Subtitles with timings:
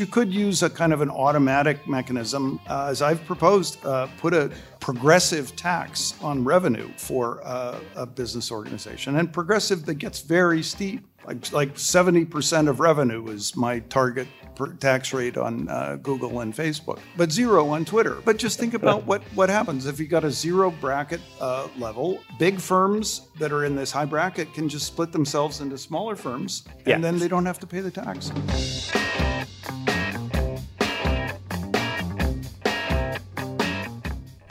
[0.00, 4.32] You could use a kind of an automatic mechanism, uh, as I've proposed, uh, put
[4.32, 10.62] a progressive tax on revenue for uh, a business organization, and progressive that gets very
[10.62, 11.06] steep.
[11.26, 14.26] Like, like 70% of revenue is my target
[14.78, 18.22] tax rate on uh, Google and Facebook, but zero on Twitter.
[18.24, 22.20] But just think about what, what happens if you got a zero bracket uh, level.
[22.38, 26.64] Big firms that are in this high bracket can just split themselves into smaller firms,
[26.66, 26.98] and yeah.
[26.98, 28.30] then they don't have to pay the tax.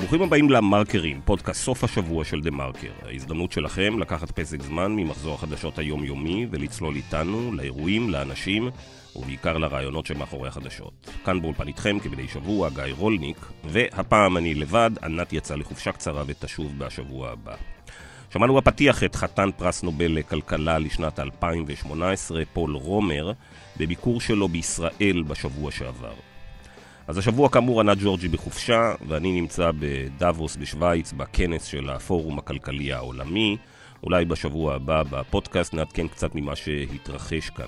[0.09, 2.91] ברוכים הבאים למרקרים, פודקאסט סוף השבוע של דה מרקר.
[3.05, 8.69] ההזדמנות שלכם לקחת פסק זמן ממחזור החדשות היומיומי ולצלול איתנו לאירועים, לאנשים
[9.15, 11.09] ובעיקר לרעיונות שמאחורי החדשות.
[11.25, 16.79] כאן באולפן איתכם כבדי שבוע, גיא רולניק, והפעם אני לבד, ענת יצא לחופשה קצרה ותשוב
[16.79, 17.55] בשבוע הבא.
[18.33, 23.31] שמענו בפתיח את חתן פרס נובל לכלכלה לשנת 2018, פול רומר,
[23.77, 26.28] בביקור שלו בישראל בשבוע שעבר.
[27.09, 33.57] אז השבוע כאמור ענת ג'ורג'י בחופשה, ואני נמצא בדאבוס בשוויץ, בכנס של הפורום הכלכלי העולמי.
[34.03, 37.65] אולי בשבוע הבא בפודקאסט נעדכן קצת ממה שהתרחש כאן.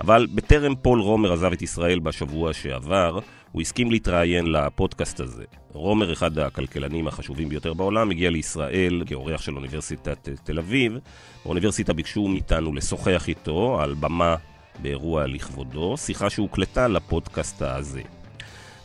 [0.00, 3.18] אבל בטרם פול רומר עזב את ישראל בשבוע שעבר,
[3.52, 5.44] הוא הסכים להתראיין לפודקאסט הזה.
[5.72, 10.98] רומר, אחד הכלכלנים החשובים ביותר בעולם, הגיע לישראל כאורח של אוניברסיטת תל אביב.
[11.44, 14.36] באוניברסיטה ביקשו מאיתנו לשוחח איתו על במה
[14.82, 18.02] באירוע לכבודו, שיחה שהוקלטה לפודקאסט הזה.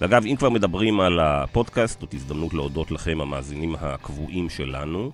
[0.04, 5.12] ואגב, אם כבר מדברים על הפודקאסט, זאת הזדמנות להודות לכם, המאזינים הקבועים שלנו.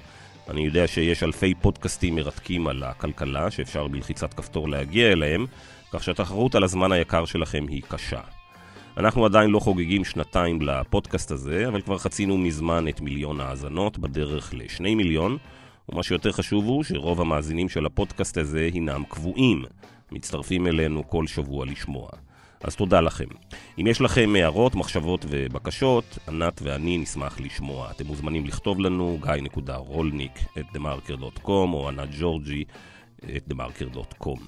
[0.49, 5.45] אני יודע שיש אלפי פודקאסטים מרתקים על הכלכלה, שאפשר בלחיצת כפתור להגיע אליהם,
[5.91, 8.19] כך שהתחרות על הזמן היקר שלכם היא קשה.
[8.97, 14.53] אנחנו עדיין לא חוגגים שנתיים לפודקאסט הזה, אבל כבר חצינו מזמן את מיליון האזנות, בדרך
[14.57, 15.37] לשני מיליון,
[15.89, 19.63] ומה שיותר חשוב הוא שרוב המאזינים של הפודקאסט הזה הינם קבועים,
[20.11, 22.09] מצטרפים אלינו כל שבוע לשמוע.
[22.63, 23.25] אז תודה לכם.
[23.79, 27.91] אם יש לכם הערות, מחשבות ובקשות, ענת ואני נשמח לשמוע.
[27.91, 32.63] אתם מוזמנים לכתוב לנו, גיא.רולניק את TheMarker.com או ענת ג'ורג'י
[33.35, 34.39] את TheMarker.com.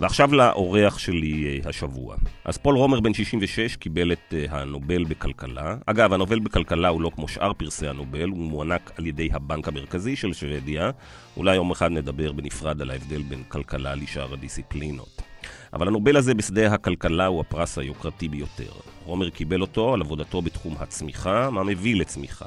[0.00, 2.16] ועכשיו לאורח שלי אה, השבוע.
[2.44, 5.76] אז פול רומר בן 66 קיבל את אה, הנובל בכלכלה.
[5.86, 10.16] אגב, הנובל בכלכלה הוא לא כמו שאר פרסי הנובל, הוא מוענק על ידי הבנק המרכזי
[10.16, 10.90] של שוודיה.
[11.36, 15.27] אולי יום אחד נדבר בנפרד על ההבדל בין כלכלה לשאר הדיסציפלינות.
[15.72, 18.72] אבל הנובל הזה בשדה הכלכלה הוא הפרס היוקרתי ביותר.
[19.04, 22.44] רומר קיבל אותו על עבודתו בתחום הצמיחה, מה מביא לצמיחה.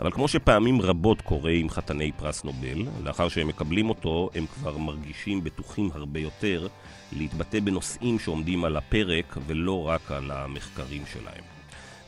[0.00, 4.78] אבל כמו שפעמים רבות קורה עם חתני פרס נובל, לאחר שהם מקבלים אותו, הם כבר
[4.78, 6.66] מרגישים בטוחים הרבה יותר
[7.12, 11.44] להתבטא בנושאים שעומדים על הפרק ולא רק על המחקרים שלהם.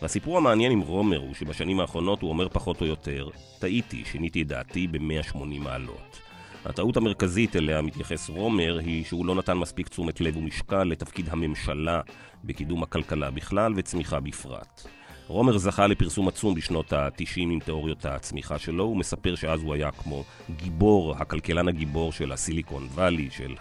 [0.03, 3.29] והסיפור המעניין עם רומר הוא שבשנים האחרונות הוא אומר פחות או יותר,
[3.59, 6.28] טעיתי, שיניתי את דעתי ב-180 מעלות.
[6.65, 12.01] הטעות המרכזית אליה מתייחס רומר היא שהוא לא נתן מספיק תשומת לב ומשקל לתפקיד הממשלה
[12.45, 14.87] בקידום הכלכלה בכלל וצמיחה בפרט.
[15.27, 19.91] רומר זכה לפרסום עצום בשנות ה-90 עם תיאוריות הצמיחה שלו, הוא מספר שאז הוא היה
[19.91, 20.25] כמו
[20.57, 23.55] גיבור, הכלכלן הגיבור של הסיליקון וואלי, של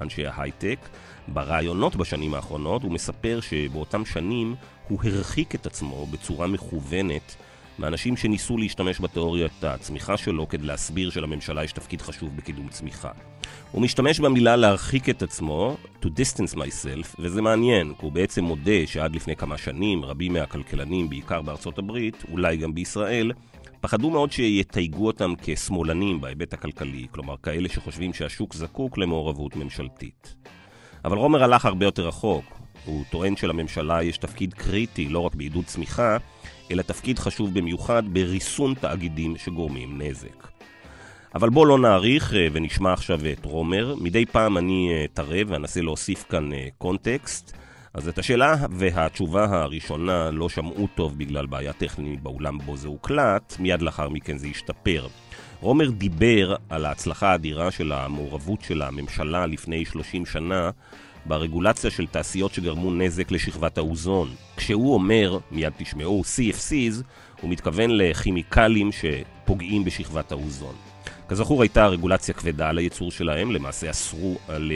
[0.00, 0.78] אנשי ההייטק.
[1.28, 4.54] ברעיונות בשנים האחרונות הוא מספר שבאותם שנים
[4.88, 7.36] הוא הרחיק את עצמו בצורה מכוונת
[7.80, 13.10] מאנשים שניסו להשתמש בתיאוריית הצמיחה שלו כדי להסביר שלממשלה יש תפקיד חשוב בקידום צמיחה.
[13.72, 18.86] הוא משתמש במילה להרחיק את עצמו, to distance myself, וזה מעניין, כי הוא בעצם מודה
[18.86, 23.32] שעד לפני כמה שנים רבים מהכלכלנים, בעיקר בארצות הברית, אולי גם בישראל,
[23.80, 30.34] פחדו מאוד שיתייגו אותם כשמאלנים בהיבט הכלכלי, כלומר כאלה שחושבים שהשוק זקוק למעורבות ממשלתית.
[31.04, 32.59] אבל רומר הלך הרבה יותר רחוק.
[32.84, 36.16] הוא טוען שלממשלה יש תפקיד קריטי לא רק בעידוד צמיחה,
[36.70, 40.50] אלא תפקיד חשוב במיוחד בריסון תאגידים שגורמים נזק.
[41.34, 43.94] אבל בואו לא נאריך אה, ונשמע עכשיו את רומר.
[44.00, 47.56] מדי פעם אני אתערב אה, ואנסה להוסיף כאן אה, קונטקסט.
[47.94, 53.56] אז את השאלה והתשובה הראשונה לא שמעו טוב בגלל בעיה טכנית באולם בו זה הוקלט,
[53.58, 55.06] מיד לאחר מכן זה השתפר.
[55.60, 60.70] רומר דיבר על ההצלחה האדירה של המעורבות של הממשלה לפני 30 שנה
[61.26, 64.28] ברגולציה של תעשיות שגרמו נזק לשכבת האוזון.
[64.56, 67.02] כשהוא אומר, מיד תשמעו, CFCs,
[67.40, 70.74] הוא מתכוון לכימיקלים שפוגעים בשכבת האוזון.
[71.28, 74.72] כזכור הייתה רגולציה כבדה על הייצור שלהם, למעשה אסרו על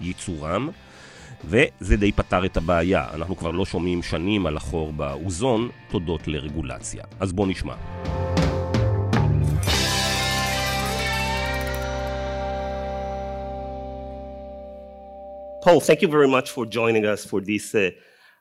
[0.00, 0.68] ייצורם,
[1.44, 3.06] וזה די פתר את הבעיה.
[3.14, 7.04] אנחנו כבר לא שומעים שנים על החור באוזון, תודות לרגולציה.
[7.20, 7.74] אז בואו נשמע.
[15.68, 17.90] Paul, thank you very much for joining us for this uh,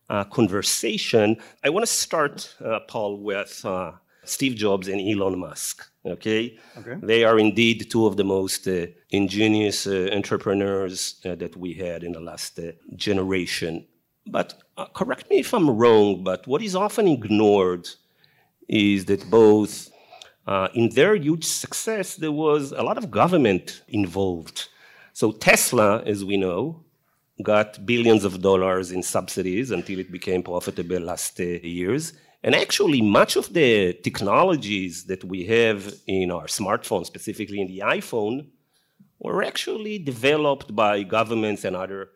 [0.10, 1.36] uh, conversation.
[1.62, 3.92] I want to start, uh, Paul, with uh,
[4.24, 5.86] Steve Jobs and Elon Musk.
[6.06, 6.58] Okay?
[6.78, 12.06] okay, they are indeed two of the most uh, ingenious uh, entrepreneurs that we had
[12.06, 12.62] in the last
[12.96, 13.86] generation.
[14.26, 17.90] But uh, correct me if I'm wrong, but what is often ignored
[18.70, 19.90] is that both
[20.48, 24.70] uh, in their huge success, there was a lot of government involved.
[25.12, 26.86] So Tesla, as we know,
[27.44, 32.14] got billions of dollars in subsidies until it became profitable last uh, years.
[32.44, 37.80] And actually, much of the technologies that we have in our smartphone, specifically in the
[37.80, 38.48] iPhone,
[39.20, 42.10] were actually developed by governments and other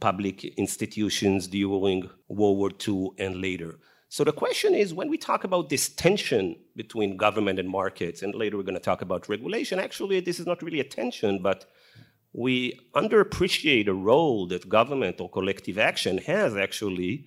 [0.00, 3.78] public institutions during World War II and later.
[4.08, 8.34] So the question is when we talk about this tension between government and markets, and
[8.34, 11.70] later we're going to talk about regulation, actually, this is not really a tension, but
[12.32, 17.26] we underappreciate the role that government or collective action has actually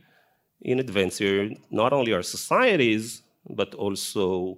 [0.61, 4.57] in advancing not only our societies, but also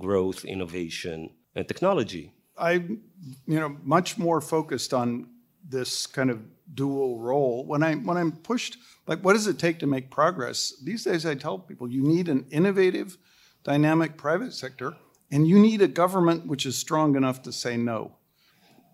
[0.00, 2.32] growth, innovation, and technology.
[2.56, 3.02] I'm,
[3.46, 5.28] you know, much more focused on
[5.68, 6.40] this kind of
[6.74, 7.66] dual role.
[7.66, 10.72] When I when I'm pushed, like, what does it take to make progress?
[10.82, 13.18] These days, I tell people you need an innovative,
[13.62, 14.96] dynamic private sector,
[15.30, 18.16] and you need a government which is strong enough to say no.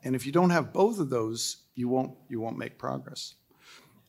[0.05, 3.35] And if you don't have both of those, you won't you won't make progress.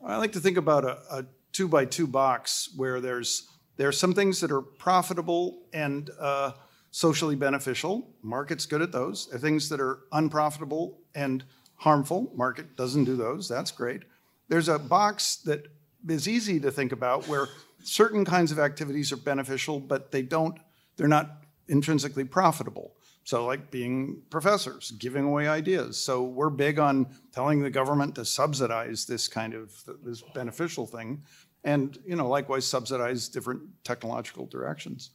[0.06, 3.47] I like to think about a, a two by two box where there's
[3.77, 6.51] there are some things that are profitable and uh,
[6.91, 8.09] socially beneficial.
[8.21, 9.27] Market's good at those.
[9.27, 11.44] There are things that are unprofitable and
[11.75, 12.31] harmful.
[12.35, 13.47] Market doesn't do those.
[13.47, 14.01] That's great.
[14.50, 15.68] There's a box that
[16.07, 17.47] is easy to think about where
[17.83, 20.59] certain kinds of activities are beneficial, but they don't.
[20.97, 22.95] They're not intrinsically profitable.
[23.30, 25.98] So, like being professors, giving away ideas.
[26.04, 29.72] So, we're big on telling the government to subsidize this kind of
[30.04, 31.22] this beneficial thing,
[31.64, 35.12] and you know, likewise subsidize different technological directions.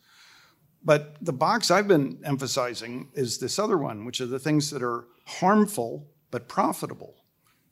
[0.85, 4.85] But the box I've been emphasizing is this other one, which are the things that
[4.85, 7.17] are harmful but profitable.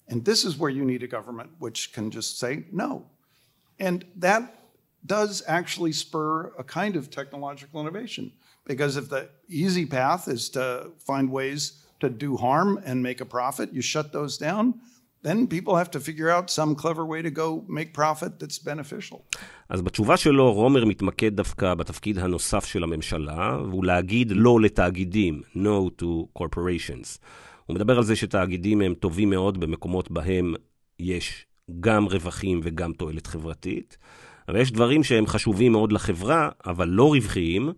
[0.09, 3.07] And this is where you need a government which can just say no.
[3.79, 4.59] And that
[5.07, 8.33] does actually spur a kind of technological innovation.
[8.71, 10.65] Because if the easy path is to
[11.09, 11.63] find ways
[12.01, 14.65] to do harm and make a profit, you shut those down,
[15.27, 19.19] then people have to figure out some clever way to go make profit that's beneficial.
[19.69, 26.03] אז בתשובה שלו רומר מתמקד דווקא בתפקיד הנוסף של הממשלה, והוא להגיד לא לתאגידים, no
[26.03, 27.19] to corporations.
[27.67, 30.55] הוא מדבר על זה שתאגידים הם טובים מאוד במקומות בהם
[30.99, 31.47] יש
[31.81, 33.97] גם רווחים וגם תועלת חברתית,
[34.49, 37.73] אבל יש דברים שהם חשובים מאוד לחברה, אבל לא רווחיים,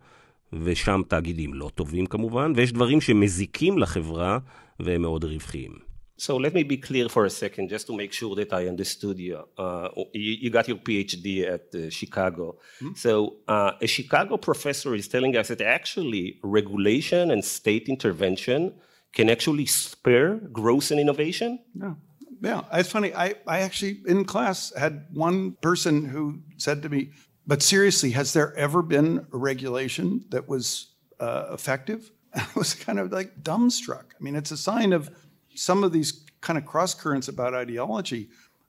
[0.54, 4.38] ושם תאגידים לא טובים כמובן, ויש דברים שמזיקים לחברה
[4.80, 5.90] והם מאוד רווחיים.
[6.20, 9.18] So let me be clear for a second, just to make sure that I understood
[9.20, 9.38] you.
[9.58, 12.58] Uh, you, you, got your PhD at uh, Chicago.
[12.82, 12.96] Mm-hmm.
[12.96, 18.74] So uh, a Chicago professor is telling us that actually regulation and state intervention
[19.14, 21.60] can actually spur growth and innovation.
[21.74, 21.94] Yeah.
[22.42, 23.14] Yeah, it's funny.
[23.14, 27.12] I, I actually, in class, had one person who said to me,
[27.47, 30.89] but seriously, has there ever been a regulation that was
[31.21, 32.11] uh, effective?
[32.35, 34.05] I was kind of like dumbstruck.
[34.19, 35.11] I mean, it's a sign of
[35.55, 38.29] some of these kind of cross currents about ideology.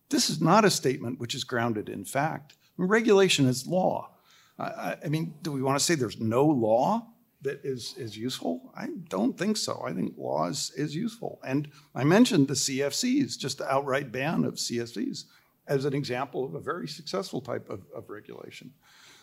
[0.09, 2.53] This is not a statement which is grounded in fact.
[2.77, 4.11] I mean, regulation is law.
[4.59, 7.07] I, I mean, do we want to say there's no law
[7.41, 8.71] that is, is useful?
[8.75, 9.83] I don't think so.
[9.85, 11.39] I think law is, is useful.
[11.45, 15.25] And I mentioned the CFCs, just the outright ban of CFCs
[15.67, 18.71] as an example of a very successful type of, of regulation.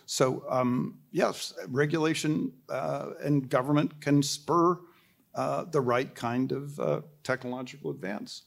[0.05, 4.77] So, um, yes, regulation uh, and government can spur
[5.35, 8.43] uh, the right kind of uh, technological advance.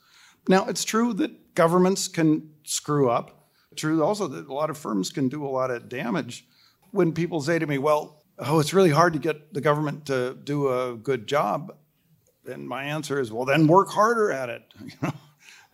[0.48, 3.48] Now, it's true that governments can screw up.
[3.74, 6.46] True also that a lot of firms can do a lot of damage.
[6.92, 10.34] When people say to me, well, oh, it's really hard to get the government to
[10.44, 11.74] do a good job,
[12.46, 14.62] and my answer is, well, then work harder at it.
[14.84, 15.12] You know?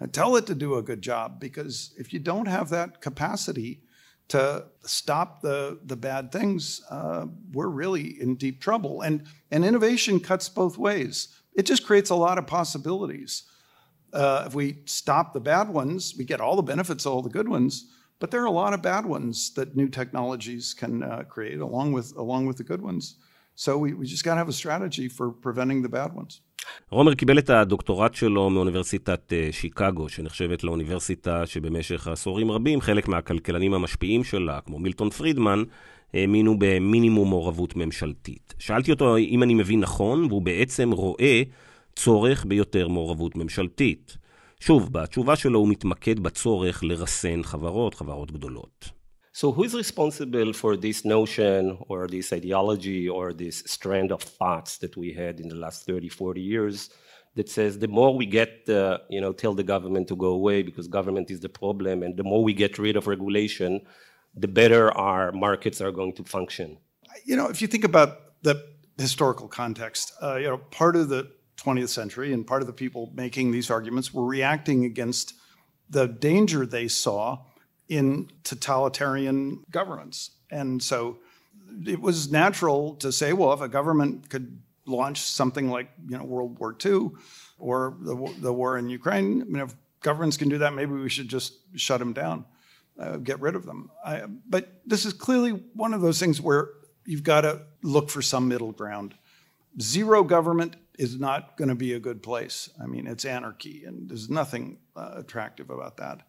[0.06, 3.82] Tell it to do a good job because if you don't have that capacity
[4.28, 9.02] to stop the, the bad things, uh, we're really in deep trouble.
[9.02, 11.28] And, and innovation cuts both ways.
[11.54, 13.42] It just creates a lot of possibilities.
[14.12, 17.28] Uh, if we stop the bad ones, we get all the benefits of all the
[17.28, 17.90] good ones,
[18.20, 21.92] but there are a lot of bad ones that new technologies can uh, create along
[21.92, 23.16] with, along with the good ones.
[23.54, 26.40] So we, we just got to have a strategy for preventing the bad ones.
[26.90, 34.24] רומר קיבל את הדוקטורט שלו מאוניברסיטת שיקגו, שנחשבת לאוניברסיטה שבמשך עשורים רבים חלק מהכלכלנים המשפיעים
[34.24, 35.62] שלה, כמו מילטון פרידמן,
[36.14, 38.54] האמינו במינימום מעורבות ממשלתית.
[38.58, 41.42] שאלתי אותו אם אני מבין נכון, והוא בעצם רואה
[41.96, 44.16] צורך ביותר מעורבות ממשלתית.
[44.60, 49.01] שוב, בתשובה שלו הוא מתמקד בצורך לרסן חברות, חברות גדולות.
[49.34, 54.76] So, who is responsible for this notion or this ideology or this strand of thoughts
[54.78, 56.90] that we had in the last 30, 40 years
[57.34, 60.62] that says the more we get, uh, you know, tell the government to go away
[60.62, 63.80] because government is the problem, and the more we get rid of regulation,
[64.34, 66.76] the better our markets are going to function.
[67.24, 68.62] You know, if you think about the
[68.98, 73.10] historical context, uh, you know, part of the 20th century and part of the people
[73.14, 75.32] making these arguments were reacting against
[75.88, 77.38] the danger they saw
[77.88, 80.30] in totalitarian governments.
[80.50, 81.18] And so
[81.86, 86.24] it was natural to say, well, if a government could launch something like you know
[86.24, 87.10] World War II
[87.58, 91.08] or the, the war in Ukraine, I mean, if governments can do that, maybe we
[91.08, 92.44] should just shut them down,
[92.98, 93.90] uh, get rid of them.
[94.04, 96.70] I, but this is clearly one of those things where
[97.04, 99.14] you've got to look for some middle ground.
[99.80, 102.68] Zero government is not going to be a good place.
[102.80, 106.22] I mean, it's anarchy, and there's nothing uh, attractive about that.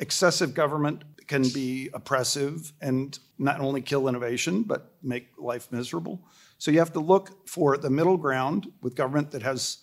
[0.00, 6.20] Excessive government can be oppressive and not only kill innovation, but make life miserable.
[6.58, 9.78] So you have to look for the middle ground with government that has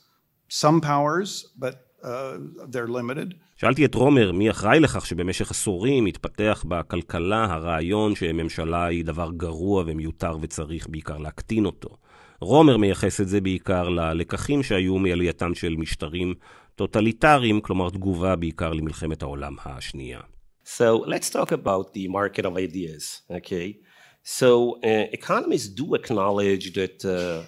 [0.47, 2.37] some powers, but uh,
[2.71, 3.33] they're limited.
[3.55, 9.83] שאלתי את רומר מי אחראי לכך שבמשך עשורים התפתח בכלכלה הרעיון שממשלה היא דבר גרוע
[9.87, 11.97] ומיותר וצריך בעיקר להקטין אותו.
[12.41, 16.33] רומר מייחס את זה בעיקר ללקחים שהיו מעלייתם של משטרים
[16.74, 20.20] טוטליטריים, כלומר תגובה בעיקר למלחמת העולם השנייה.
[20.64, 23.78] So let's talk about the market of ideas, okay?
[24.22, 24.48] So
[24.84, 27.44] uh, economists do acknowledge that uh,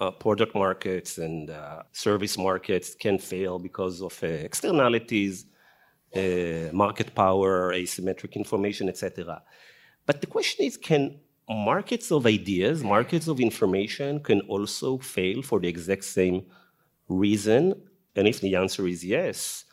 [0.00, 5.46] uh, product markets and uh, service markets can fail because of uh, externalities,
[6.14, 9.42] uh, market power, asymmetric information, etc.
[10.06, 15.60] But the question is, can markets of ideas, markets of information can also fail for
[15.60, 16.46] the exact same
[17.08, 17.74] reason?
[18.19, 19.63] And if the answer is yes,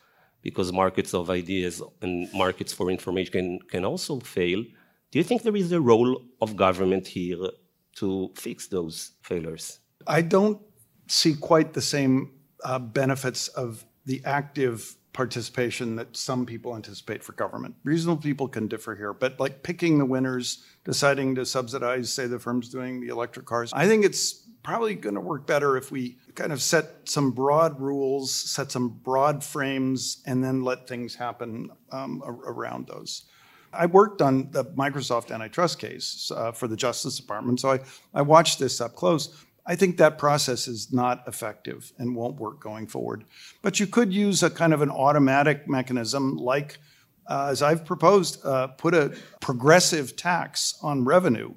[0.40, 4.62] because markets of ideas and markets for information can, can also fail,
[5.10, 7.50] do you think there is a role of government here
[7.96, 9.80] to fix those failures?
[10.06, 10.60] I don't
[11.08, 12.14] see quite the same
[12.62, 17.74] uh, benefits of the active participation that some people anticipate for government.
[17.82, 22.38] Reasonable people can differ here, but like picking the winners, deciding to subsidize, say, the
[22.38, 26.18] firms doing the electric cars, I think it's probably going to work better if we
[26.37, 31.71] kind of set some broad rules, set some broad frames, and then let things happen
[31.90, 33.25] um, around those.
[33.73, 37.81] I worked on the Microsoft antitrust case uh, for the Justice Department, so I,
[38.14, 39.45] I watched this up close.
[39.66, 43.25] I think that process is not effective and won't work going forward.
[43.62, 46.78] But you could use a kind of an automatic mechanism like,
[47.26, 51.55] uh, as I've proposed, uh, put a progressive tax on revenue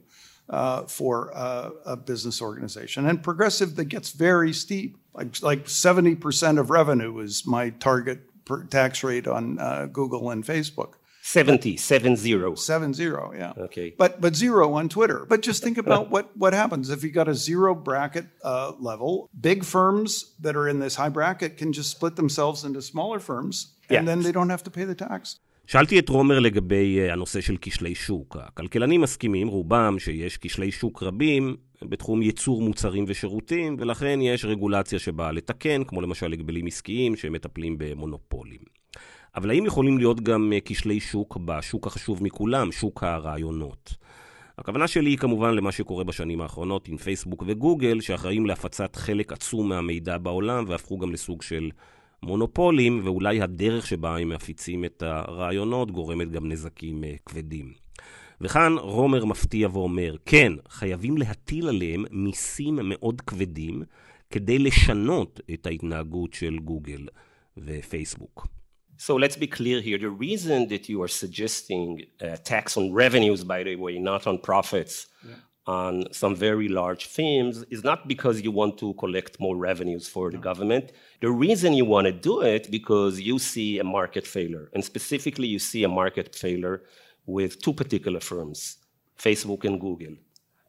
[0.49, 3.05] uh, for uh, a business organization.
[3.05, 8.21] And progressive that gets very steep, like, like 70% of revenue is my target
[8.69, 10.93] tax rate on uh, Google and Facebook.
[11.21, 12.55] 70, seven zero.
[12.55, 13.53] Seven zero, yeah.
[13.55, 13.93] Okay.
[13.95, 15.27] But but zero on Twitter.
[15.29, 19.29] But just think about what what happens if you got a zero bracket uh, level.
[19.39, 23.75] Big firms that are in this high bracket can just split themselves into smaller firms,
[23.89, 24.01] and yeah.
[24.01, 25.37] then they don't have to pay the tax.
[25.71, 28.37] שאלתי את רומר לגבי הנושא של כשלי שוק.
[28.39, 35.31] הכלכלנים מסכימים, רובם, שיש כשלי שוק רבים בתחום ייצור מוצרים ושירותים, ולכן יש רגולציה שבאה
[35.31, 38.59] לתקן, כמו למשל הגבלים עסקיים שמטפלים במונופולים.
[39.35, 43.93] אבל האם יכולים להיות גם אה, כשלי שוק בשוק החשוב מכולם, שוק הרעיונות?
[44.57, 49.69] הכוונה שלי היא כמובן למה שקורה בשנים האחרונות עם פייסבוק וגוגל, שאחראים להפצת חלק עצום
[49.69, 51.69] מהמידע בעולם והפכו גם לסוג של
[52.23, 57.73] מונופולים, ואולי הדרך שבה הם מפיצים את הרעיונות גורמת גם נזקים אה, כבדים.
[58.41, 63.83] וכאן רומר מפתיע ואומר, כן, חייבים להטיל עליהם מיסים מאוד כבדים
[64.29, 67.07] כדי לשנות את ההתנהגות של גוגל
[67.57, 68.47] ופייסבוק.
[68.99, 69.97] So let's be clear here.
[69.97, 74.37] The reason that you are suggesting a tax on revenues, by the way, not on
[74.39, 75.07] profits.
[75.69, 80.25] On some very large firms, is not because you want to collect more revenues for
[80.31, 80.85] the government.
[81.21, 85.47] The reason you want to do it because you see a market failure, and specifically
[85.47, 86.77] you see a market failure
[87.25, 88.59] with two particular firms,
[89.25, 90.15] Facebook and Google.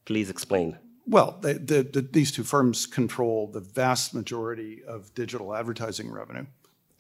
[0.05, 0.79] Please explain.
[1.07, 6.47] Well, the, the, the, these two firms control the vast majority of digital advertising revenue.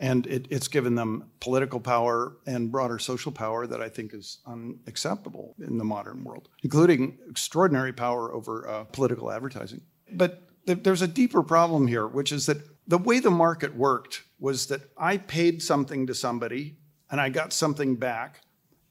[0.00, 4.38] And it, it's given them political power and broader social power that I think is
[4.47, 9.83] unacceptable in the modern world, including extraordinary power over uh, political advertising.
[10.11, 14.25] But th- there's a deeper problem here, which is that the way the market worked
[14.38, 16.76] was that I paid something to somebody
[17.11, 18.40] and I got something back.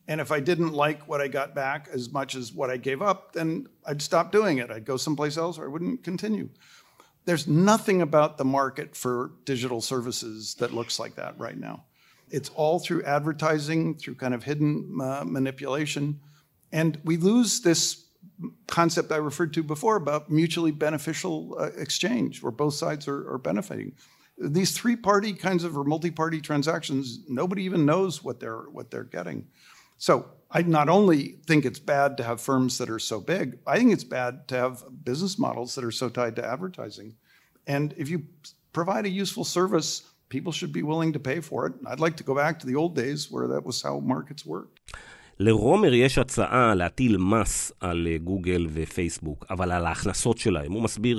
[0.08, 3.02] And if I didn't like what I got back as much as what I gave
[3.02, 4.72] up, then I'd stop doing it.
[4.72, 6.50] I'd go someplace else or I wouldn't continue.
[7.26, 11.86] There's nothing about the market for digital services that looks like that right now.
[12.32, 16.20] It's all through advertising, through kind of hidden uh, manipulation.
[16.72, 18.06] And we lose this
[18.68, 23.38] concept I referred to before about mutually beneficial uh, exchange, where both sides are, are
[23.38, 23.94] benefiting.
[24.38, 29.48] These three-party kinds of or multi-party transactions, nobody even knows what they're what they're getting.
[29.98, 33.78] So I not only think it's bad to have firms that are so big, I
[33.78, 37.16] think it's bad to have business models that are so tied to advertising.
[37.68, 38.24] And if you
[38.74, 39.90] provide a useful service,
[40.30, 41.74] people should be willing to pay for it.
[41.86, 44.80] I'd like to go back to the old days where that was how markets worked.
[45.42, 50.72] לרומר יש הצעה להטיל מס על גוגל ופייסבוק, אבל על ההכנסות שלהם.
[50.72, 51.18] הוא מסביר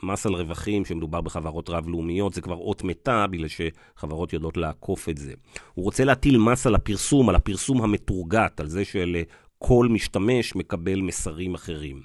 [0.00, 5.18] שמס על רווחים, שמדובר בחברות רב-לאומיות, זה כבר אות מתה, בגלל שחברות יודעות לעקוף את
[5.18, 5.32] זה.
[5.74, 11.54] הוא רוצה להטיל מס על הפרסום, על הפרסום המתורגת, על זה שלכל משתמש מקבל מסרים
[11.54, 12.02] אחרים.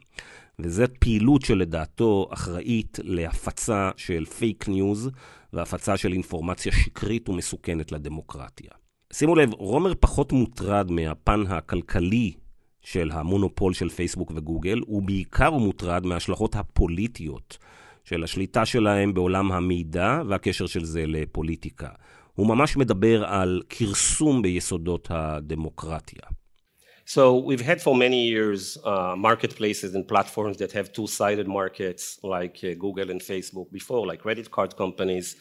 [0.60, 5.10] וזאת פעילות שלדעתו אחראית להפצה של פייק ניוז
[5.54, 8.72] והפצה של אינפורמציה שקרית ומסוכנת לדמוקרטיה.
[9.14, 12.32] שימו לב, רומר פחות מוטרד מהפן הכלכלי
[12.82, 17.58] של המונופול של פייסבוק וגוגל, הוא בעיקר מוטרד מההשלכות הפוליטיות
[18.04, 21.90] של השליטה שלהם בעולם המידע והקשר של זה לפוליטיקה.
[22.34, 26.22] הוא ממש מדבר על כרסום ביסודות הדמוקרטיה.
[27.06, 32.58] So we've had for many years uh, marketplaces and platforms that have two-sided markets like
[32.64, 35.36] uh, Google and Facebook before, like credit card companies.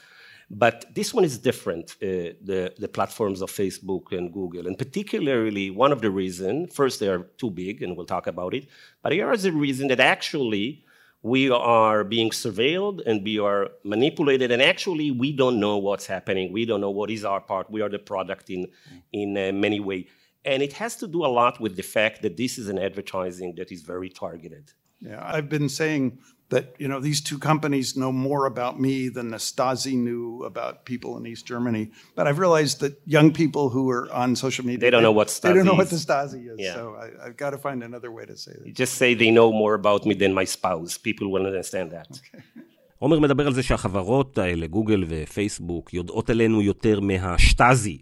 [0.50, 4.66] But this one is different, uh, the, the platforms of Facebook and Google.
[4.66, 8.52] And particularly one of the reasons, first they are too big, and we'll talk about
[8.54, 8.66] it,
[9.02, 10.84] but here is a reason that actually
[11.22, 16.52] we are being surveilled and we are manipulated and actually we don't know what's happening.
[16.52, 17.70] We don't know what is our part.
[17.70, 18.66] We are the product in
[19.12, 20.06] in uh, many ways
[20.44, 23.54] and it has to do a lot with the fact that this is an advertising
[23.56, 24.72] that is very targeted.
[25.00, 26.18] Yeah, I've been saying
[26.51, 30.85] that you know these two companies know more about me than the Stasi knew about
[30.85, 31.91] people in East Germany.
[32.15, 35.27] But I've realized that young people who are on social media they don't know what
[35.27, 35.77] Stasi they don't know is.
[35.77, 36.57] what the Stasi is.
[36.57, 36.75] Yeah.
[36.75, 38.73] So I, have got to find another way to say that.
[38.73, 40.97] Just say they know more about me than my spouse.
[40.97, 42.07] People will understand that.
[42.11, 42.43] Okay.
[42.99, 47.97] עומר מדבר על זה שהחברות האלה, גוגל ופייסבוק, יודעות עלינו יותר מהשטאזי,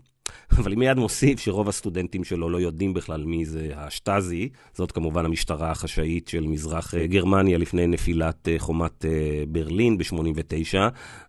[0.58, 4.48] אבל מיד מוסיף שרוב הסטודנטים שלו לא יודעים בכלל מי זה השטאזי.
[4.74, 10.78] זאת כמובן המשטרה החשאית של מזרח אה, גרמניה לפני נפילת אה, חומת אה, ברלין ב-89.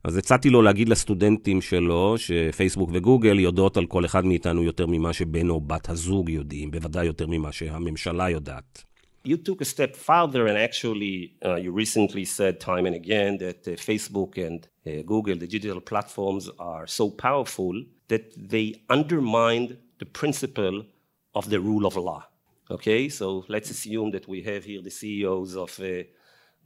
[0.03, 5.13] אז הצעתי לו להגיד לסטודנטים שלו שפייסבוק וגוגל יודעות על כל אחד מאיתנו יותר ממה
[5.13, 8.83] שבן או בת הזוג יודעים, בוודאי יותר ממה שהממשלה יודעת.
[9.23, 13.61] You took a step further, and actually, uh, you recently said time and again that
[13.67, 17.75] uh, Facebook and uh, Google, the digital platforms, are so powerful
[18.11, 20.85] that they undermined the principle
[21.33, 22.21] of the rule of law.
[22.69, 26.03] Okay, so let's assume that we have here the CEOs of uh,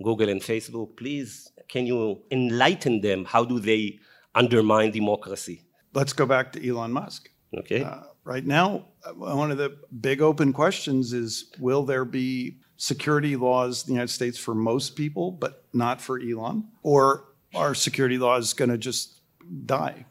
[0.04, 0.98] Google and Facebook.
[0.98, 2.00] Please, can you
[2.32, 3.26] enlighten them?
[3.26, 4.00] How do they
[4.34, 5.62] undermine democracy?
[5.94, 7.30] Let's go back to Elon Musk.
[7.60, 7.84] Okay.
[7.84, 13.36] Uh, right now, uh, one of the big open questions is will there be security
[13.36, 16.70] laws in the United States for most people, but not for Elon?
[16.82, 19.22] Or are security laws going to just
[19.66, 20.06] die?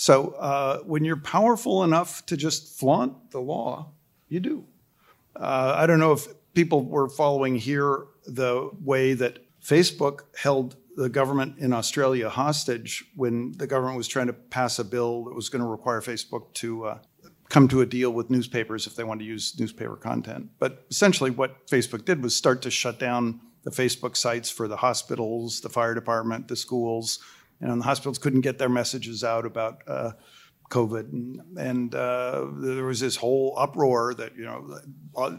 [0.00, 3.90] So uh, when you're powerful enough to just flaunt the law,
[4.30, 4.64] you do.
[5.36, 11.10] Uh, I don't know if people were following here the way that Facebook held the
[11.10, 15.50] government in Australia hostage when the government was trying to pass a bill that was
[15.50, 16.98] going to require Facebook to uh,
[17.50, 20.48] come to a deal with newspapers if they wanted to use newspaper content.
[20.58, 24.76] But essentially, what Facebook did was start to shut down the Facebook sites for the
[24.76, 27.18] hospitals, the fire department, the schools,
[27.60, 30.12] you know, and the hospitals couldn't get their messages out about uh,
[30.70, 34.80] COVID, and, and uh, there was this whole uproar that you know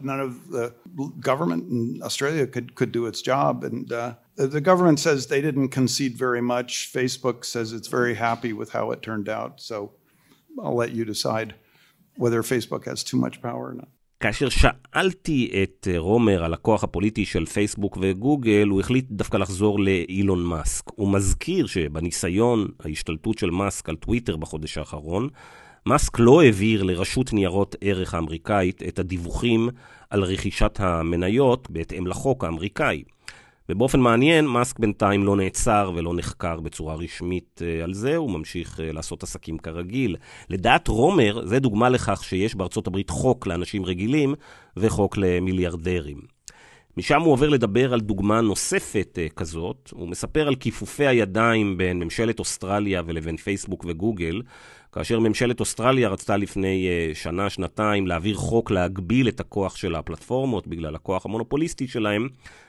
[0.01, 0.73] none of the
[1.19, 5.69] government in Australia could could do its job, and uh, the government says they didn't
[5.69, 6.91] concede very much.
[6.93, 9.61] Facebook says it's very happy with how it turned out.
[9.61, 9.93] So
[10.61, 11.55] I'll let you decide
[12.17, 13.87] whether Facebook has too much power or not.
[14.21, 20.43] כאשר שאלתי את רומר על הכוח הפוליטי של פייסבוק וגוגל, הוא החליט דווקא לחזור לאילון
[20.43, 20.83] מאסק.
[20.95, 25.29] הוא מזכיר שבניסיון ההשתלטות של מאסק על טוויטר בחודש האחרון,
[25.85, 29.69] מאסק לא העביר לרשות ניירות ערך האמריקאית את הדיווחים
[30.09, 33.03] על רכישת המניות בהתאם לחוק האמריקאי.
[33.71, 38.79] ובאופן מעניין, מאסק בינתיים לא נעצר ולא נחקר בצורה רשמית uh, על זה, הוא ממשיך
[38.79, 40.15] uh, לעשות עסקים כרגיל.
[40.49, 44.35] לדעת רומר, זה דוגמה לכך שיש בארצות הברית חוק לאנשים רגילים
[44.77, 46.21] וחוק למיליארדרים.
[46.97, 49.89] משם הוא עובר לדבר על דוגמה נוספת uh, כזאת.
[49.93, 54.41] הוא מספר על כיפופי הידיים בין ממשלת אוסטרליה ולבין פייסבוק וגוגל,
[54.91, 60.67] כאשר ממשלת אוסטרליה רצתה לפני uh, שנה, שנתיים, להעביר חוק להגביל את הכוח של הפלטפורמות
[60.67, 62.27] בגלל הכוח המונופוליסטי שלהם.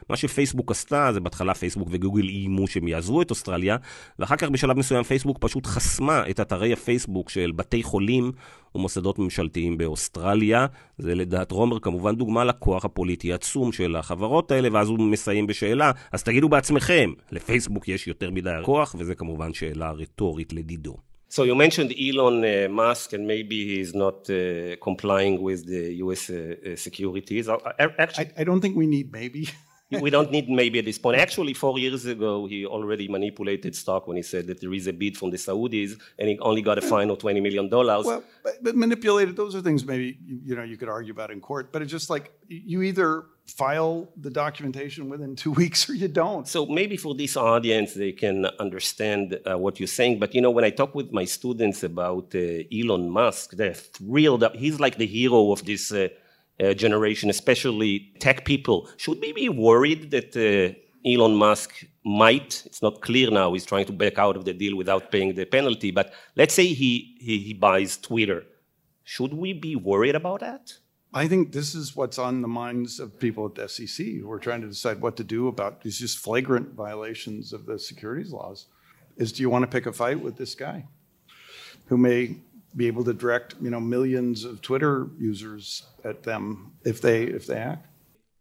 [0.08, 3.76] מה שפייסבוק עשתה, זה בהתחלה פייסבוק וגוגל איימו שהם יעזרו את אוסטרליה,
[4.18, 8.32] ואחר כך בשלב מסוים פייסבוק פשוט חסמה את אתרי הפייסבוק של בתי חולים
[8.74, 10.66] ומוסדות ממשלתיים באוסטרליה.
[10.98, 15.90] זה לדעת רומר כמובן דוגמה לכוח הפוליטי העצום של החברות האלה, ואז הוא מסיים בשאלה,
[16.12, 21.11] אז תגידו בעצמכם, לפייסבוק יש יותר מדי כוח, וזה כמובן שאלה רטורית לדידו.
[21.34, 26.28] So you mentioned Elon uh, Musk, and maybe he's not uh, complying with the U.S.
[26.28, 27.48] Uh, uh, securities.
[27.48, 29.48] Actually, I, I don't think we need maybe.
[30.02, 31.18] we don't need maybe at this point.
[31.18, 34.92] Actually, four years ago, he already manipulated stock when he said that there is a
[34.92, 38.04] bid from the Saudis, and he only got a fine of twenty million dollars.
[38.04, 39.34] Well, but, but manipulated.
[39.34, 41.72] Those are things maybe you, you, know you could argue about in court.
[41.72, 46.48] But it's just like you either file the documentation within two weeks or you don't.
[46.48, 50.18] So maybe for this audience, they can understand uh, what you're saying.
[50.18, 54.44] But you know, when I talk with my students about uh, Elon Musk, they're thrilled.
[54.54, 55.92] He's like the hero of this.
[55.92, 56.08] Uh,
[56.60, 62.82] uh, generation, especially tech people, should we be worried that uh, Elon Musk might, it's
[62.82, 65.90] not clear now, he's trying to back out of the deal without paying the penalty,
[65.90, 68.44] but let's say he, he, he buys Twitter.
[69.02, 70.74] Should we be worried about that?
[71.14, 74.38] I think this is what's on the minds of people at the SEC who are
[74.38, 78.66] trying to decide what to do about these just flagrant violations of the securities laws.
[79.18, 80.78] Is do you want to pick a fight with this guy
[81.88, 82.36] who may
[82.74, 87.46] be able to direct, you know, millions of Twitter users at them if they, if
[87.46, 87.88] they act.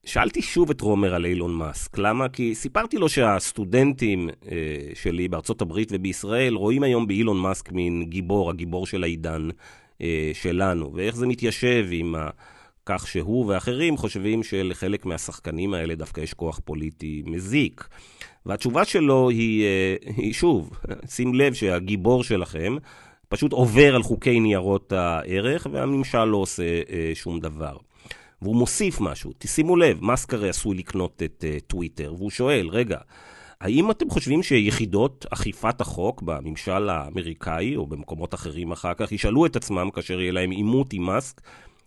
[0.06, 1.98] שאלתי שוב את רומר על אילון מאסק.
[1.98, 2.30] למה?
[2.30, 4.56] כי סיפרתי לו שהסטודנטים אה,
[4.94, 9.50] שלי בארצות הברית ובישראל רואים היום באילון מאסק מין גיבור, הגיבור של העידן
[10.02, 12.30] אה, שלנו, ואיך זה מתיישב עם ה...
[12.86, 17.88] כך שהוא ואחרים חושבים שלחלק מהשחקנים האלה דווקא יש כוח פוליטי מזיק.
[18.46, 20.72] והתשובה שלו היא, אה, היא שוב,
[21.08, 22.76] שים לב שהגיבור שלכם
[23.30, 27.78] פשוט עובר על חוקי ניירות הערך, והממשל לא עושה אה, שום דבר.
[28.41, 32.98] והוא מוסיף משהו, תשימו לב, מאסק הרי עשוי לקנות את אה, טוויטר, והוא שואל, רגע,
[33.62, 39.56] האם אתם חושבים שיחידות אכיפת החוק בממשל האמריקאי, או במקומות אחרים אחר כך, ישאלו את
[39.56, 41.41] עצמם כאשר יהיה להם עימות עם מאסק,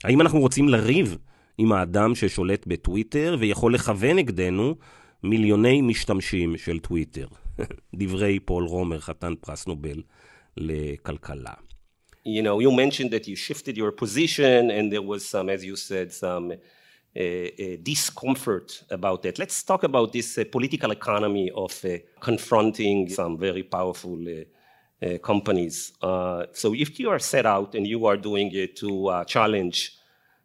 [0.05, 1.19] האם אנחנו רוצים לריב
[1.59, 4.75] עם האדם ששולט בטוויטר ויכול לכוון נגדנו
[5.23, 7.27] מיליוני משתמשים של טוויטר?
[7.95, 10.03] דברי פול רומר, חתן פרס נובל
[10.57, 11.53] לכלכלה.
[12.27, 15.77] You know, you mentioned that you shifted your position and there was some, as you
[15.77, 16.57] said, some uh,
[17.17, 19.39] uh, discomfort about that.
[19.39, 21.89] Let's talk about this uh, political economy of uh,
[22.29, 24.45] confronting some very powerful uh,
[25.03, 25.93] uh, companies.
[26.01, 29.99] so if you are set out and you are doing it to challenge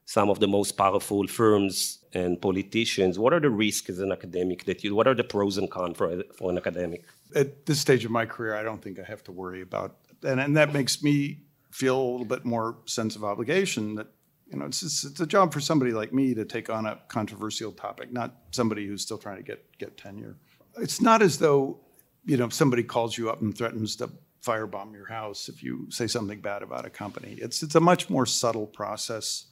[0.10, 4.66] some of the most powerful firms and politicians, what are the risks as an academic
[4.66, 7.06] that you, what are the pros and cons for, for an academic?
[7.36, 10.40] At this stage of my career, I don't think I have to worry about, and,
[10.40, 14.08] and that makes me feel a little bit more sense of obligation that,
[14.52, 17.00] you know, it's, it's, it's a job for somebody like me to take on a
[17.08, 20.38] controversial topic, not somebody who's still trying to get, get tenure.
[20.80, 21.82] It's not as though,
[22.26, 24.10] you know, if somebody calls you up and threatens to
[24.46, 27.38] firebomb your house if you say something bad about a company.
[27.40, 29.50] It's, it's a much more subtle process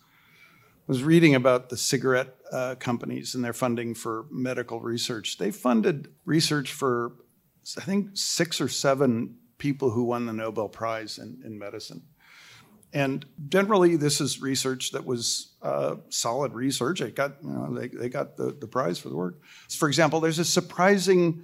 [0.88, 5.38] I was reading about the cigarette uh, companies and their funding for medical research.
[5.38, 7.12] They funded research for,
[7.78, 12.04] I think, six or seven people who won the Nobel Prize in, in medicine.
[12.94, 17.02] And generally, this is research that was uh, solid research.
[17.02, 19.42] It got, you know, they, they got the, the prize for the work.
[19.70, 21.44] For example, there's a surprising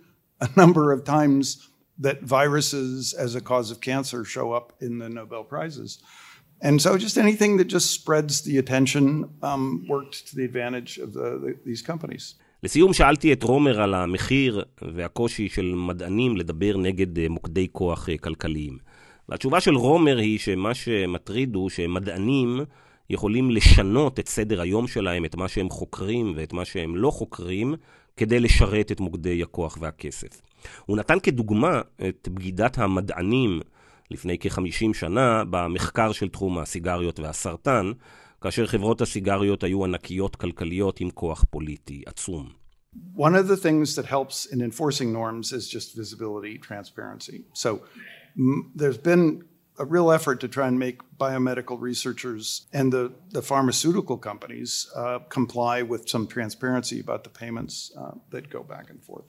[0.56, 1.68] number of times
[2.00, 6.00] that viruses as a cause of cancer show up in the Nobel Prizes.
[6.62, 11.14] And so just anything that just spreads the attention um, worked to the advantage of
[11.14, 12.36] the, the, these companies.
[12.64, 18.18] לסיום שאלתי את רומר על המחיר והקושי של מדענים לדבר נגד אה, מוקדי כוח אה,
[18.18, 18.78] כלכליים.
[19.30, 22.60] והתשובה של רומר היא שמה שמטריד הוא שמדענים
[23.10, 27.76] יכולים לשנות את סדר היום שלהם, את מה שהם חוקרים ואת מה שהם לא חוקרים,
[28.18, 30.42] כדי לשרת את מוקדי הכוח והכסף.
[30.86, 33.60] הוא נתן כדוגמה את בגידת המדענים
[34.12, 37.92] לפני כ-50 שנה במחקר של תחום הסיגריות והסרטן,
[38.42, 42.50] כאשר חברות הסיגריות היו ענקיות כלכליות עם כוח פוליטי עצום.
[43.16, 47.40] One of the things that helps in enforcing norms is just visibility, transparency.
[47.64, 47.70] So
[48.76, 49.26] there's been
[49.80, 55.20] a real effort to try and make biomedical researchers and the, the pharmaceutical companies uh,
[55.30, 59.26] comply with some transparency about the payments uh, that go back and forth.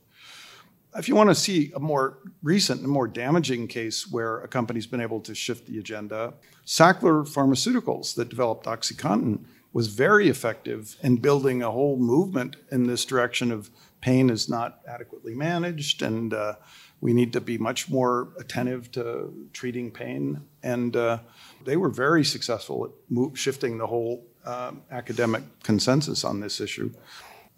[0.97, 4.87] If you want to see a more recent and more damaging case where a company's
[4.87, 11.17] been able to shift the agenda, Sackler Pharmaceuticals that developed OxyContin was very effective in
[11.17, 16.55] building a whole movement in this direction of pain is not adequately managed and uh,
[17.01, 20.41] we need to be much more attentive to treating pain.
[20.63, 21.19] And uh,
[21.65, 26.93] they were very successful at move, shifting the whole uh, academic consensus on this issue.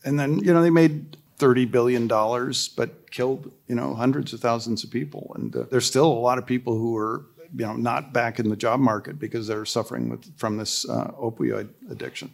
[0.04, 2.07] And then, you know, they made $30 billion,
[2.75, 5.31] but killed, you know, hundreds of thousands of people.
[5.35, 7.25] And uh, there's still a lot of people who are
[7.57, 11.11] you know, not back in the job market because they're suffering with, from this uh,
[11.19, 12.33] opioid addiction.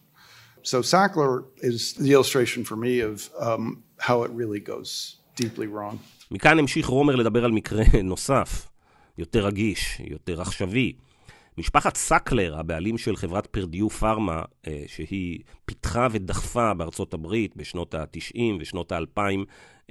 [0.63, 5.99] So Sackler is the illustration for me of um, how it really goes deeply wrong.
[6.31, 8.67] מכאן המשיך רומר לדבר על מקרה נוסף,
[9.17, 10.93] יותר רגיש, יותר עכשווי.
[11.58, 18.40] משפחת סקלר, הבעלים של חברת פרדיו פארמה, אה, שהיא פיתחה ודחפה בארצות הברית בשנות ה-90
[18.60, 19.20] ושנות ה-2000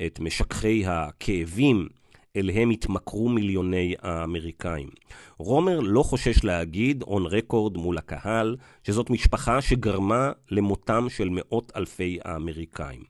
[0.06, 1.88] את משככי הכאבים
[2.36, 4.90] אליהם התמכרו מיליוני האמריקאים.
[5.38, 12.20] רומר לא חושש להגיד, און רקורד מול הקהל, שזאת משפחה שגרמה למותם של מאות אלפי
[12.26, 13.04] האמריקאים.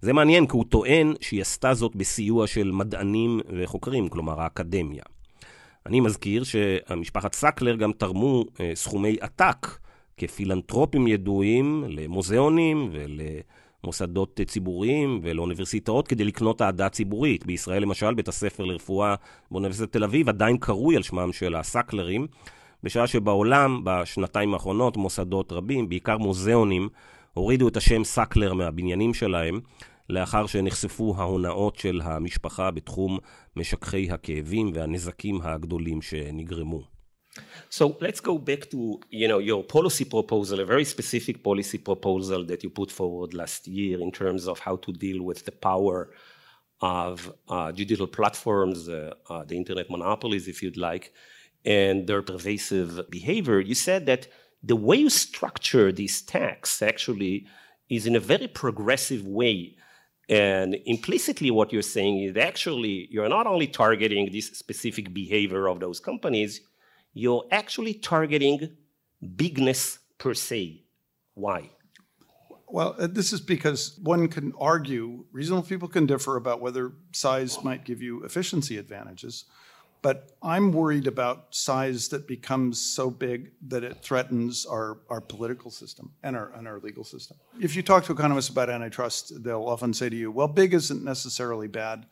[0.00, 5.02] זה מעניין כי הוא טוען שהיא עשתה זאת בסיוע של מדענים וחוקרים, כלומר האקדמיה.
[5.88, 9.78] אני מזכיר שהמשפחת סקלר גם תרמו אה, סכומי עתק
[10.16, 17.46] כפילנטרופים ידועים למוזיאונים ולמוסדות ציבוריים ולאוניברסיטאות כדי לקנות אהדה ציבורית.
[17.46, 19.14] בישראל למשל, בית הספר לרפואה
[19.50, 22.26] באוניברסיטת תל אביב עדיין קרוי על שמם של הסקלרים,
[22.82, 26.88] בשעה שבעולם, בשנתיים האחרונות, מוסדות רבים, בעיקר מוזיאונים,
[27.34, 29.60] הורידו את השם סקלר מהבניינים שלהם,
[30.10, 33.18] לאחר שנחשפו ההונאות של המשפחה בתחום
[33.56, 36.98] משככי הכאבים והנזקים הגדולים שנגרמו.
[37.70, 42.40] So let's go back to you know your policy proposal, a very specific policy proposal
[42.50, 45.98] that you put forward last year in terms of how to deal with the power
[46.80, 51.12] of uh, digital platforms, uh, uh, the internet monopolies, if you'd like,
[51.64, 53.60] and their pervasive behavior.
[53.60, 54.22] You said that
[54.70, 57.46] the way you structure these tax actually
[57.88, 59.76] is in a very progressive way
[60.28, 65.80] and implicitly, what you're saying is actually you're not only targeting this specific behavior of
[65.80, 66.60] those companies,
[67.14, 68.76] you're actually targeting
[69.36, 70.84] bigness per se.
[71.34, 71.70] Why?
[72.70, 77.64] Well, uh, this is because one can argue, reasonable people can differ about whether size
[77.64, 79.46] might give you efficiency advantages.
[80.00, 85.70] But I'm worried about size that becomes so big that it threatens our, our political
[85.70, 87.36] system and our, and our legal system.
[87.60, 91.04] If you talk to economists about antitrust, they'll often say to you, well, big isn't
[91.04, 92.06] necessarily bad.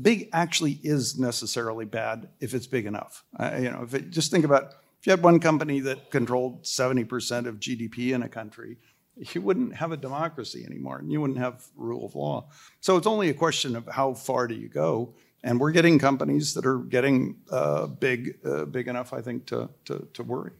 [0.00, 3.24] Big actually is necessarily bad if it's big enough.
[3.38, 6.62] Uh, you know, if it, just think about if you had one company that controlled
[6.64, 8.78] 70% of GDP in a country,
[9.16, 12.48] you wouldn't have a democracy anymore and you wouldn't have rule of law.
[12.80, 15.14] So it's only a question of how far do you go.
[15.44, 17.16] And we're getting companies that are getting
[17.50, 20.52] uh, big, uh, big enough, I think, to, to, to worry.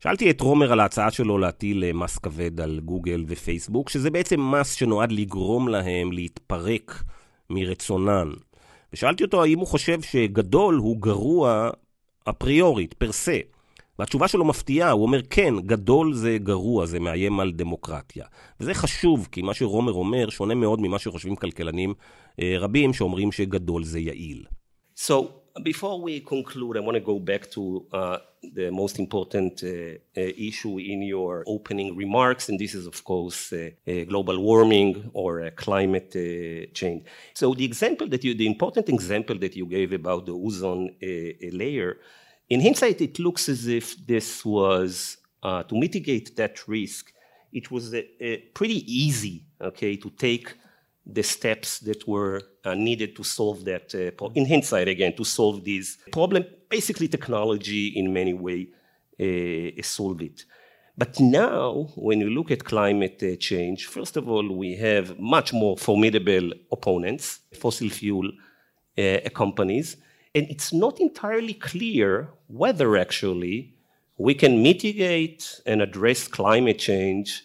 [0.00, 4.40] שאלתי את רומר על ההצעה שלו להטיל אה, מס כבד על גוגל ופייסבוק, שזה בעצם
[4.40, 7.02] מס שנועד לגרום להם להתפרק
[7.50, 8.30] מרצונן.
[8.92, 11.70] ושאלתי אותו האם הוא חושב שגדול הוא גרוע
[12.24, 13.38] אפריורית, פר סה.
[13.98, 18.24] והתשובה שלו מפתיעה, הוא אומר, כן, גדול זה גרוע, זה מאיים על דמוקרטיה.
[18.60, 21.94] וזה חשוב, כי מה שרומר אומר שונה מאוד ממה שחושבים כלכלנים
[22.39, 24.43] רבים שאומרים שגדול זה יעיל.
[24.95, 25.13] So,
[25.63, 28.17] before we conclude, I want to go back to uh,
[28.57, 33.53] the most important uh, uh, issue in your opening remarks, and this is, of course,
[34.11, 35.31] global warming or
[35.65, 36.11] climate
[36.79, 37.01] change.
[37.39, 40.83] So, the example that you, the important example that you gave about the ozone
[41.61, 41.91] layer
[42.49, 47.11] In hindsight, it looks as if this was uh, to mitigate that risk.
[47.51, 50.53] It was a, a pretty easy, okay, to take
[51.08, 53.94] the steps that were uh, needed to solve that.
[53.94, 56.44] Uh, in hindsight, again, to solve this problem.
[56.68, 58.68] Basically, technology in many ways
[59.20, 60.44] uh, solved it.
[60.96, 65.52] But now, when you look at climate uh, change, first of all, we have much
[65.52, 68.30] more formidable opponents, fossil fuel
[68.98, 69.96] uh, companies
[70.34, 73.74] and it's not entirely clear whether actually
[74.18, 77.42] we can mitigate and address climate change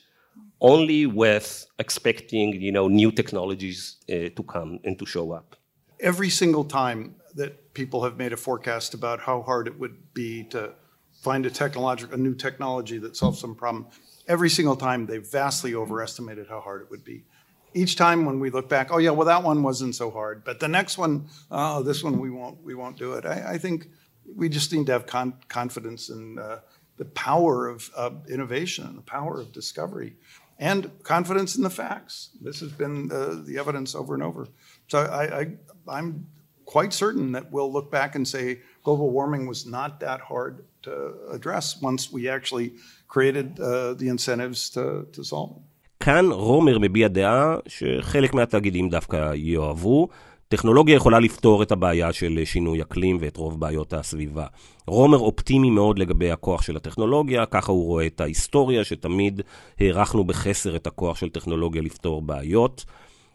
[0.63, 5.56] only with expecting you know new technologies uh, to come and to show up.
[5.99, 10.43] Every single time that people have made a forecast about how hard it would be
[10.45, 10.73] to
[11.21, 13.88] find a technological a new technology that solves some problem
[14.28, 17.26] every single time they vastly overestimated how hard it would be.
[17.73, 20.60] Each time when we look back, oh yeah, well that one wasn't so hard, but
[20.60, 23.26] the next one, oh, this one we won't we won't do it.
[23.26, 23.89] I, I think
[24.36, 26.60] we just need to have con- confidence in uh,
[26.97, 30.15] the power of uh, innovation the power of discovery,
[30.59, 32.31] and confidence in the facts.
[32.40, 34.48] This has been uh, the evidence over and over.
[34.88, 35.42] So I, I
[35.88, 36.26] I'm
[36.64, 40.92] quite certain that we'll look back and say global warming was not that hard to
[41.37, 42.68] address once we actually
[43.14, 45.62] created uh, the incentives to, to solve it.
[46.00, 50.09] כאן רומר מביע דעה שחלק מהתאגידים דווקא יאהבו.
[50.53, 54.45] טכנולוגיה יכולה לפתור את הבעיה של שינוי אקלים ואת רוב בעיות הסביבה.
[54.87, 59.41] רומר אופטימי מאוד לגבי הכוח של הטכנולוגיה, ככה הוא רואה את ההיסטוריה, שתמיד
[59.79, 62.85] הערכנו בחסר את הכוח של טכנולוגיה לפתור בעיות.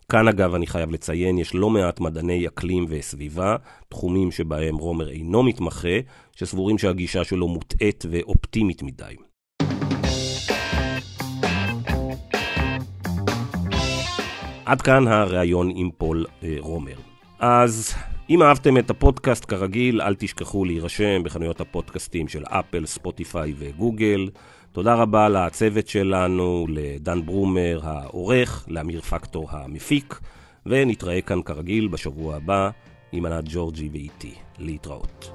[0.09, 3.57] כאן אגב אני חייב לציין, יש לא מעט מדעני אקלים וסביבה,
[3.89, 5.99] תחומים שבהם רומר אינו מתמחה,
[6.37, 9.15] שסבורים שהגישה שלו מוטעית ואופטימית מדי.
[14.67, 17.08] עד כאן הריאיון עם פול אה, רומר.
[17.39, 17.95] אז
[18.31, 24.29] אם אהבתם את הפודקאסט כרגיל, אל תשכחו להירשם בחנויות הפודקאסטים של אפל, ספוטיפיי וגוגל.
[24.73, 30.21] תודה רבה לצוות שלנו, לדן ברומר העורך, לאמיר פקטור המפיק,
[30.67, 32.71] ונתראה כאן כרגיל בשבוע הבא
[33.13, 34.35] עם ענת ג'ורג'י ואיתי.
[34.59, 35.31] להתראות.